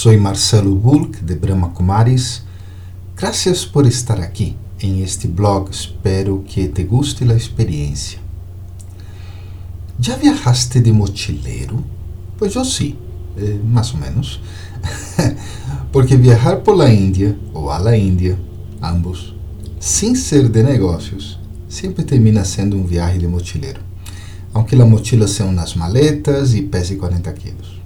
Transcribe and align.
Soy 0.00 0.16
Marcelo 0.16 0.76
Bulk 0.76 1.24
de 1.24 1.34
Brahma 1.34 1.70
Kumaris. 1.70 2.44
Gracias 3.16 3.66
por 3.66 3.84
estar 3.84 4.20
aqui 4.20 4.56
em 4.80 5.02
este 5.02 5.26
blog. 5.26 5.70
Espero 5.72 6.44
que 6.46 6.68
te 6.68 6.84
guste 6.84 7.24
a 7.24 7.34
experiência. 7.34 8.20
Já 9.98 10.14
viajaste 10.14 10.80
de 10.80 10.92
mochileiro? 10.92 11.84
Pois 12.38 12.54
eu 12.54 12.64
sim, 12.64 12.96
eh, 13.36 13.58
mais 13.64 13.92
ou 13.92 13.98
menos. 13.98 14.40
Porque 15.90 16.16
viajar 16.16 16.58
por 16.58 16.88
Índia 16.88 17.36
ou 17.52 17.68
a 17.68 17.78
la 17.78 17.96
Índia, 17.96 18.38
ambos, 18.80 19.34
sem 19.80 20.14
ser 20.14 20.48
de 20.48 20.62
negócios, 20.62 21.40
sempre 21.68 22.04
termina 22.04 22.44
sendo 22.44 22.76
um 22.76 22.84
viagem 22.84 23.18
de 23.18 23.26
mochileiro. 23.26 23.80
Aunque 24.54 24.80
a 24.80 24.86
mochila 24.86 25.26
seja 25.26 25.50
nas 25.50 25.74
maletas 25.74 26.54
e 26.54 26.62
pese 26.62 26.94
40 26.94 27.32
quilos. 27.32 27.77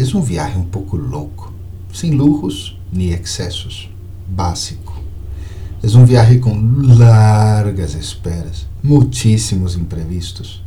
É 0.00 0.16
um 0.16 0.22
viagem 0.22 0.58
um 0.58 0.64
pouco 0.64 0.96
louco, 0.96 1.52
sem 1.92 2.12
lujos 2.12 2.78
nem 2.92 3.08
excessos, 3.08 3.90
básico. 4.28 4.96
É 5.82 5.88
um 5.96 6.04
viagem 6.04 6.38
com 6.38 6.54
largas 6.96 7.96
esperas, 7.96 8.68
muitíssimos 8.80 9.74
imprevistos. 9.74 10.62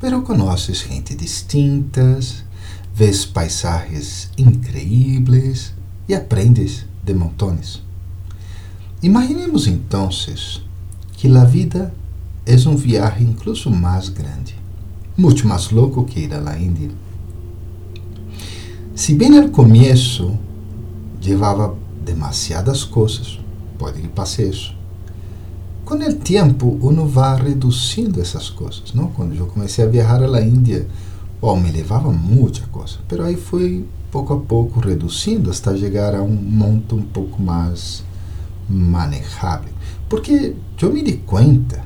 Pero 0.00 0.22
conoces 0.22 0.78
gente 0.78 1.14
distintas, 1.14 2.42
ves 2.92 3.24
paisajes 3.24 4.28
increíbles 4.36 5.72
e 6.08 6.14
aprendes 6.14 6.84
de 7.00 7.14
montones. 7.14 7.80
Imaginemos 9.00 9.68
então 9.68 10.08
que 11.12 11.28
a 11.28 11.44
vida 11.44 11.94
é 12.44 12.56
um 12.68 12.74
viagem 12.74 13.28
incluso 13.28 13.70
mais 13.70 14.08
grande, 14.08 14.56
muito 15.16 15.46
mais 15.46 15.70
louco 15.70 16.04
que 16.04 16.18
ir 16.18 16.34
à 16.34 16.58
Índia. 16.58 16.90
Se 18.94 19.14
bem 19.14 19.30
no 19.30 19.48
começo 19.48 20.38
levava 21.24 21.74
demasiadas 22.04 22.84
coisas, 22.84 23.40
pode 23.78 24.02
que 24.02 24.08
passe 24.08 24.42
isso. 24.42 24.76
Com 25.82 25.94
o 25.94 26.14
tempo, 26.14 26.78
uno 26.82 27.06
vai 27.06 27.42
reduzindo 27.42 28.20
essas 28.20 28.50
coisas. 28.50 28.92
Não? 28.92 29.06
Quando 29.08 29.34
eu 29.34 29.46
comecei 29.46 29.84
a 29.84 29.88
viajar 29.88 30.22
à 30.22 30.42
Índia, 30.42 30.86
oh, 31.40 31.56
me 31.56 31.70
levava 31.70 32.12
muita 32.12 32.60
coisa, 32.66 32.98
mas 33.10 33.20
aí 33.20 33.34
foi 33.34 33.86
pouco 34.10 34.34
a 34.34 34.38
pouco 34.38 34.78
reduzindo 34.78 35.50
até 35.50 35.74
chegar 35.74 36.14
a 36.14 36.22
um 36.22 36.28
monto 36.28 36.94
um 36.94 37.02
pouco 37.02 37.42
mais 37.42 38.04
manejável. 38.68 39.72
Porque 40.06 40.54
eu 40.82 40.92
me 40.92 41.02
di 41.02 41.14
conta 41.14 41.82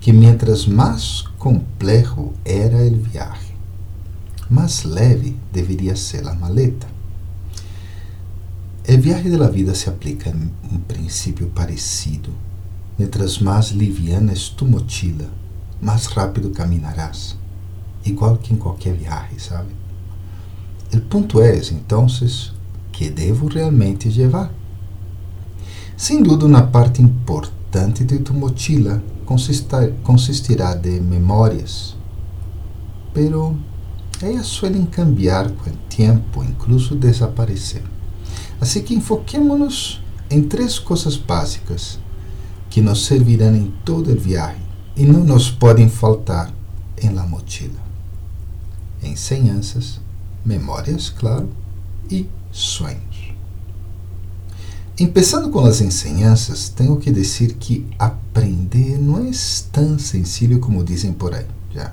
que 0.00 0.12
mientras 0.12 0.66
mais 0.66 1.24
complejo 1.36 2.32
era 2.44 2.76
o 2.76 2.94
viagem, 2.94 3.47
mais 4.50 4.84
leve 4.84 5.36
deveria 5.52 5.94
ser 5.96 6.26
a 6.26 6.34
maleta. 6.34 6.86
O 8.88 9.00
viaje 9.00 9.28
da 9.36 9.48
vida 9.48 9.74
se 9.74 9.88
aplica 9.88 10.30
em 10.30 10.50
um 10.72 10.78
princípio 10.78 11.48
parecido. 11.48 12.30
Mientras 12.98 13.38
mais 13.38 13.66
liviana 13.68 14.32
es 14.32 14.48
tu 14.48 14.64
mochila, 14.64 15.28
mais 15.80 16.06
rápido 16.06 16.50
caminarás. 16.50 17.36
Igual 18.04 18.38
que 18.38 18.54
em 18.54 18.56
qualquer 18.56 18.94
viagem, 18.94 19.38
sabe? 19.38 19.72
O 20.92 21.00
ponto 21.02 21.40
é, 21.40 21.60
então, 21.70 22.06
que 22.90 23.10
devo 23.10 23.46
realmente 23.46 24.08
levar. 24.08 24.50
Sem 25.96 26.22
dúvida, 26.22 26.46
uma 26.46 26.62
parte 26.62 27.02
importante 27.02 28.04
de 28.04 28.18
tu 28.20 28.32
mochila 28.32 29.02
consistirá 30.02 30.74
de 30.74 30.98
memórias, 31.00 31.94
pero 33.12 33.54
elas 34.20 34.46
suelen 34.46 34.86
cambiar 34.86 35.50
com 35.50 35.70
o 35.70 35.76
tempo, 35.88 36.42
incluso 36.42 36.94
desaparecer. 36.94 37.82
Assim 38.60 38.82
que 38.82 38.94
enfoquemos-nos 38.94 40.00
em 40.30 40.42
três 40.42 40.78
coisas 40.78 41.16
básicas 41.16 41.98
que 42.68 42.80
nos 42.80 43.06
servirão 43.06 43.54
em 43.54 43.72
todo 43.84 44.12
o 44.12 44.18
viagem 44.18 44.62
e 44.96 45.04
não 45.04 45.24
nos 45.24 45.50
podem 45.50 45.88
faltar 45.88 46.52
em 47.00 47.10
la 47.10 47.24
mochila. 47.24 47.80
Enseñanças, 49.02 50.00
memórias, 50.44 51.08
claro, 51.08 51.48
e 52.10 52.28
sonhos. 52.50 53.32
Empezando 54.98 55.50
com 55.50 55.60
as 55.60 55.80
enseñanças, 55.80 56.68
tenho 56.68 56.96
que 56.96 57.12
dizer 57.12 57.54
que 57.54 57.86
aprender 57.96 58.98
não 58.98 59.24
é 59.24 59.30
tão 59.70 59.96
sencillo 59.96 60.58
como 60.58 60.82
dizem 60.82 61.12
por 61.12 61.32
aí. 61.32 61.46
Já. 61.72 61.92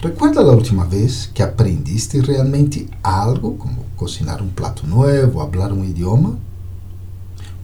Recuerda 0.00 0.42
a 0.42 0.54
última 0.54 0.84
vez 0.84 1.26
que 1.26 1.42
aprendiste 1.42 2.20
realmente 2.20 2.88
algo, 3.02 3.54
como 3.54 3.84
cocinar 3.96 4.40
um 4.40 4.48
prato 4.48 4.86
novo, 4.86 5.40
falar 5.50 5.72
um 5.72 5.84
idioma? 5.84 6.38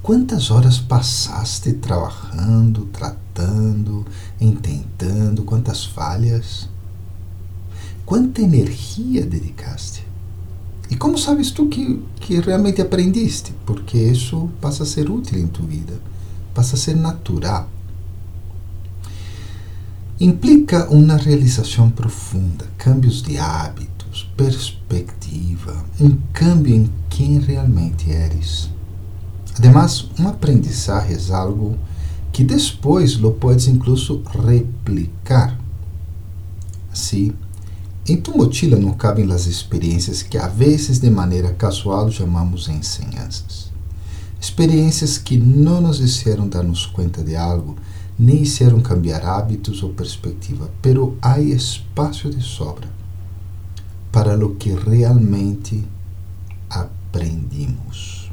Quantas 0.02 0.50
horas 0.50 0.80
passaste 0.80 1.74
trabalhando, 1.74 2.86
tratando, 2.86 4.04
intentando, 4.40 5.44
quantas 5.44 5.84
falhas? 5.84 6.68
Quanta 8.04 8.42
energia 8.42 9.24
dedicaste? 9.24 10.04
E 10.90 10.96
como 10.96 11.16
sabes 11.16 11.52
tu 11.52 11.68
que, 11.68 12.02
que 12.16 12.40
realmente 12.40 12.82
aprendiste? 12.82 13.54
Porque 13.64 13.96
isso 13.96 14.50
passa 14.60 14.82
a 14.82 14.86
ser 14.86 15.08
útil 15.08 15.38
em 15.38 15.46
tua 15.46 15.66
vida, 15.66 16.00
passa 16.52 16.74
a 16.74 16.78
ser 16.78 16.96
natural 16.96 17.68
implica 20.20 20.88
uma 20.90 21.16
realização 21.16 21.90
profunda, 21.90 22.66
cambios 22.78 23.22
de 23.22 23.36
hábitos, 23.38 24.30
perspectiva, 24.36 25.84
um 26.00 26.16
cambio 26.32 26.74
em 26.74 26.90
quem 27.08 27.40
realmente 27.40 28.10
eres. 28.10 28.70
Además, 29.56 30.08
um 30.18 30.28
aprendizagem 30.28 31.16
é 31.16 31.34
algo 31.34 31.76
que 32.32 32.44
depois 32.44 33.16
lo 33.16 33.32
puedes 33.32 33.66
incluso 33.66 34.22
replicar. 34.24 35.58
Assim, 36.92 37.32
em 38.06 38.16
tu 38.16 38.36
mochila 38.36 38.76
não 38.76 38.92
cabem 38.92 39.30
as 39.32 39.46
experiências 39.46 40.22
que 40.22 40.36
a 40.36 40.46
vezes 40.48 40.98
de 40.98 41.10
maneira 41.10 41.52
casual 41.54 42.10
chamamos 42.10 42.68
ensinanças. 42.68 43.72
Experiências 44.40 45.16
que 45.16 45.38
não 45.38 45.80
nos 45.80 45.98
fizeram 45.98 46.46
dar-nos 46.46 46.86
conta 46.86 47.22
de 47.22 47.34
algo 47.34 47.76
nem 48.18 48.42
hicieron 48.42 48.80
cambiar 48.80 49.24
hábitos 49.24 49.82
ou 49.82 49.92
perspectiva, 49.92 50.70
pero 50.80 51.16
há 51.20 51.40
espaço 51.40 52.30
de 52.30 52.40
sobra 52.42 52.88
para 54.12 54.36
lo 54.36 54.56
que 54.56 54.72
realmente 54.74 55.84
aprendimos. 56.70 58.30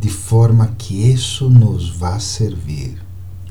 De 0.00 0.10
forma 0.10 0.74
que 0.78 1.10
isso 1.10 1.48
nos 1.48 1.90
vai 1.90 2.20
servir 2.20 3.02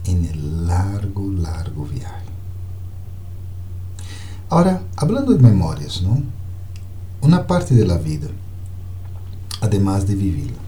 em 0.06 0.32
largo, 0.66 1.30
largo 1.30 1.84
viagem. 1.84 2.34
Agora, 4.50 4.84
hablando 4.96 5.36
de 5.36 5.44
memórias, 5.44 6.00
não? 6.02 6.24
Uma 7.22 7.40
parte 7.40 7.74
da 7.84 7.98
vida, 7.98 8.30
además 9.60 10.06
de 10.06 10.16
vivê-la, 10.16 10.62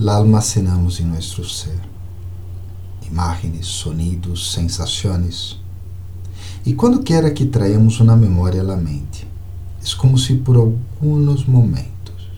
la 0.00 0.14
almacenamos 0.14 0.98
em 0.98 1.04
nosso 1.04 1.44
ser. 1.44 1.78
Imagens, 3.06 3.66
sonidos, 3.66 4.50
sensações. 4.50 5.60
E 6.64 6.72
quando 6.72 7.02
quer 7.02 7.30
que 7.34 7.44
traemos 7.44 8.00
uma 8.00 8.16
memória 8.16 8.62
à 8.62 8.76
mente, 8.78 9.28
é 9.84 9.96
como 9.96 10.16
se 10.16 10.36
por 10.36 10.56
alguns 10.56 11.44
momentos 11.44 12.30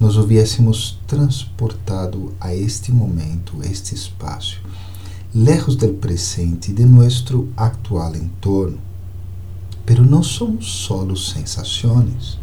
nos 0.00 0.16
hubiésemos 0.16 0.98
transportado 1.06 2.34
a 2.40 2.54
este 2.54 2.90
momento, 2.90 3.62
este 3.62 3.94
espaço, 3.94 4.62
lejos 5.34 5.76
del 5.76 5.92
presente 5.92 6.70
e 6.70 6.74
de 6.74 6.86
nosso 6.86 7.46
actual 7.58 8.16
entorno. 8.16 8.78
Pero 9.84 10.02
não 10.02 10.22
somos 10.22 10.66
solo 10.66 11.14
sensações 11.14 12.38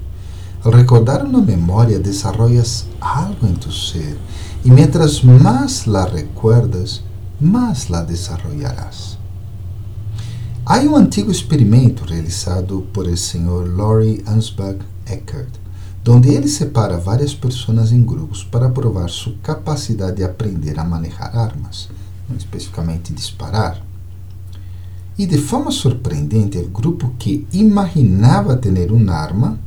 Al 0.63 0.73
recordar 0.73 1.23
una 1.23 1.39
memoria 1.39 1.99
desarrollas 1.99 2.87
algo 2.99 3.45
en 3.45 3.57
tu 3.57 3.71
ser 3.71 4.17
y 4.63 4.71
mientras 4.71 5.23
más 5.23 5.85
la 5.85 6.07
recuerdas, 6.07 7.03
más 7.39 7.91
la 7.91 8.03
desarrollarás. 8.03 9.17
Hay 10.65 10.87
un 10.87 10.95
antiguo 10.95 11.31
experimento 11.31 12.05
realizado 12.05 12.83
por 12.85 13.07
el 13.07 13.17
señor 13.17 13.69
Laurie 13.69 14.23
Ansbach 14.25 14.77
Eckert, 15.05 15.53
donde 16.03 16.35
ele 16.35 16.47
separa 16.47 16.97
várias 16.97 17.35
pessoas 17.35 17.91
em 17.91 18.03
grupos 18.03 18.43
para 18.43 18.73
provar 18.73 19.09
sua 19.09 19.33
capacidade 19.43 20.17
de 20.17 20.23
aprender 20.23 20.79
a 20.79 20.83
manejar 20.83 21.37
armas, 21.37 21.87
especificamente 22.35 23.13
disparar. 23.13 23.81
E 25.17 25.25
de 25.25 25.37
forma 25.37 25.71
surpreendente, 25.71 26.57
o 26.57 26.67
grupo 26.67 27.13
que 27.17 27.47
imaginava 27.53 28.57
ter 28.57 28.91
uma 28.91 29.13
arma 29.13 29.59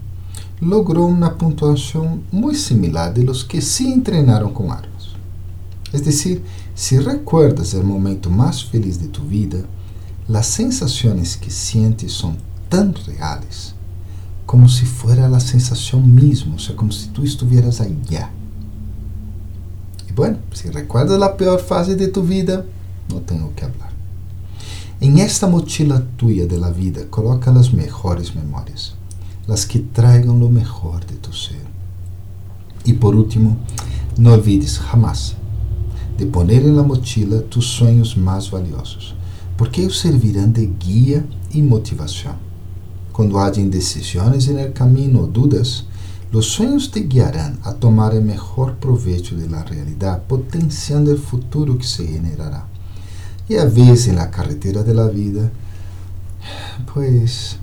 logrou 0.60 1.08
uma 1.08 1.30
pontuação 1.30 2.20
muito 2.30 2.58
similar 2.58 3.12
de 3.12 3.22
los 3.22 3.42
que 3.42 3.60
se 3.60 3.88
entrenaram 3.88 4.52
com 4.52 4.70
armas. 4.70 5.16
Es 5.92 6.02
decir, 6.02 6.42
si 6.74 6.98
recuerdas 6.98 7.72
o 7.74 7.82
momento 7.82 8.30
mais 8.30 8.60
feliz 8.60 8.98
de 8.98 9.08
tu 9.08 9.22
vida, 9.22 9.64
as 10.32 10.46
sensações 10.46 11.34
que 11.34 11.50
sientes 11.50 12.12
são 12.12 12.36
tão 12.68 12.92
reales, 13.06 13.74
como 14.46 14.68
si 14.68 14.84
fuera 14.84 15.28
la 15.28 15.40
sensación 15.40 16.02
misma, 16.02 16.54
o 16.54 16.58
sea, 16.58 16.76
como 16.76 16.92
si 16.92 17.08
tú 17.08 17.24
estuvieras 17.24 17.80
allá. 17.80 18.30
Y 20.08 20.12
bueno, 20.12 20.38
si 20.52 20.68
recuerdas 20.70 21.18
la 21.18 21.36
peor 21.36 21.60
fase 21.60 21.96
de 21.96 22.08
tu 22.08 22.22
vida, 22.22 22.64
no 23.08 23.20
tengo 23.20 23.52
que 23.54 23.64
hablar. 23.64 23.90
En 25.00 25.18
esta 25.18 25.48
mochila 25.48 26.04
tuya 26.16 26.46
de 26.46 26.58
la 26.58 26.70
vida, 26.70 27.06
coloca 27.08 27.50
las 27.50 27.72
mejores 27.72 28.34
memorias, 28.34 28.94
las 29.50 29.66
que 29.66 29.80
traigan 29.80 30.38
lo 30.38 30.48
mejor 30.48 31.04
de 31.06 31.16
tu 31.16 31.32
ser. 31.32 31.66
Y 32.84 32.92
por 32.92 33.16
último, 33.16 33.56
no 34.16 34.32
olvides 34.32 34.78
jamás 34.78 35.34
de 36.16 36.24
poner 36.26 36.62
en 36.62 36.76
la 36.76 36.84
mochila 36.84 37.40
tus 37.40 37.66
sueños 37.66 38.16
más 38.16 38.52
valiosos, 38.52 39.16
porque 39.56 39.80
ellos 39.82 39.98
servirán 39.98 40.52
de 40.52 40.70
guía 40.78 41.26
y 41.50 41.62
motivación. 41.62 42.34
Cuando 43.10 43.40
haya 43.40 43.60
indecisiones 43.60 44.46
en 44.46 44.60
el 44.60 44.72
camino 44.72 45.22
o 45.22 45.26
dudas, 45.26 45.84
los 46.30 46.46
sueños 46.46 46.92
te 46.92 47.00
guiarán 47.00 47.58
a 47.64 47.74
tomar 47.74 48.14
el 48.14 48.22
mejor 48.22 48.76
provecho 48.76 49.36
de 49.36 49.48
la 49.48 49.64
realidad, 49.64 50.22
potenciando 50.28 51.10
el 51.10 51.18
futuro 51.18 51.76
que 51.76 51.88
se 51.88 52.06
generará. 52.06 52.68
Y 53.48 53.56
a 53.56 53.64
veces 53.64 54.06
en 54.06 54.16
la 54.16 54.30
carretera 54.30 54.84
de 54.84 54.94
la 54.94 55.08
vida, 55.08 55.50
pues 56.94 57.58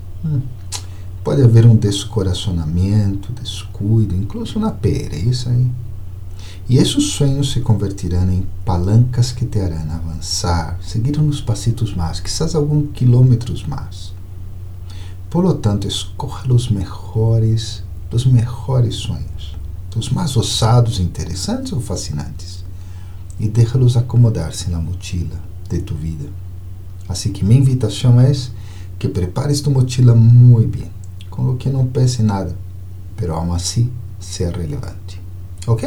puede 1.22 1.44
haber 1.44 1.66
un 1.66 1.78
descorazonamiento, 1.78 3.32
descuido, 3.32 4.14
incluso 4.14 4.58
una 4.58 4.74
pereza 4.74 5.50
ahí. 5.50 5.70
E 6.68 6.76
esses 6.76 7.12
sonhos 7.12 7.52
se 7.52 7.60
convertirão 7.60 8.30
em 8.30 8.46
palancas 8.64 9.32
que 9.32 9.46
te 9.46 9.58
harão 9.58 9.90
avançar, 9.90 10.78
seguir 10.82 11.18
uns 11.18 11.40
pasitos 11.40 11.94
mais, 11.94 12.20
quizás 12.20 12.54
alguns 12.54 12.90
quilômetros 12.92 13.66
mais. 13.66 14.12
Por 15.30 15.44
lo 15.44 15.54
tanto, 15.54 15.86
escolha 15.86 16.52
os 16.52 16.70
melhores, 16.70 17.82
os 18.12 18.26
melhores 18.26 18.96
sonhos, 18.96 19.56
os 19.96 20.10
mais 20.10 20.36
ousados, 20.36 21.00
interessantes 21.00 21.72
ou 21.72 21.80
fascinantes, 21.80 22.64
e 23.40 23.48
deixa-los 23.48 23.96
acomodar-se 23.96 24.70
na 24.70 24.78
mochila 24.78 25.40
de 25.70 25.80
tu 25.80 25.94
vida. 25.94 26.28
Assim 27.08 27.32
que 27.32 27.44
minha 27.44 27.60
invitação 27.60 28.20
é 28.20 28.30
que 28.98 29.08
prepares 29.08 29.60
tu 29.62 29.70
mochila 29.70 30.14
muito 30.14 30.78
bem, 30.78 30.90
com 31.38 31.50
o 31.50 31.56
que 31.56 31.70
não 31.70 31.86
pese 31.86 32.20
nada, 32.20 32.52
pero 33.16 33.36
aún 33.36 33.54
assim 33.54 33.92
seja 34.18 34.50
relevante. 34.50 35.20
¿Ok? 35.68 35.84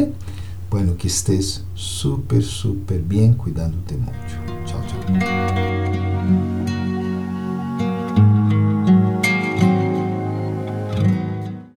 Bueno, 0.70 0.96
que 0.96 1.08
estés 1.08 1.66
súper, 1.76 2.42
súper 2.42 3.02
bien 3.02 3.34
cuidándote 3.34 3.98
mucho. 3.98 4.38
Chao, 4.66 4.82
chao. 4.88 5.71